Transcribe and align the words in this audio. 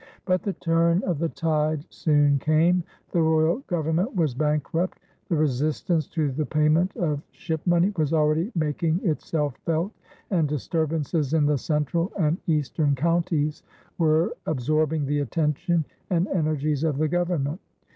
But 0.25 0.41
the 0.41 0.53
turn 0.53 1.03
of 1.03 1.19
the 1.19 1.29
tide 1.29 1.85
soon 1.91 2.39
came. 2.39 2.83
The 3.11 3.21
royal 3.21 3.59
Government 3.67 4.15
was 4.15 4.33
bankrupt, 4.33 4.97
the 5.29 5.35
resistance 5.35 6.07
to 6.07 6.31
the 6.31 6.43
payment 6.43 6.97
of 6.97 7.21
ship 7.29 7.61
money 7.67 7.93
was 7.95 8.11
already 8.11 8.51
making 8.55 8.99
itself 9.03 9.55
felt, 9.63 9.91
and 10.31 10.47
disturbances 10.47 11.35
in 11.35 11.45
the 11.45 11.59
central 11.59 12.11
and 12.17 12.39
eastern 12.47 12.95
counties 12.95 13.61
were 13.99 14.35
absorbing 14.47 15.05
the 15.05 15.19
attention 15.19 15.85
and 16.09 16.27
energies 16.29 16.83
of 16.83 16.97
the 16.97 17.07
Government. 17.07 17.61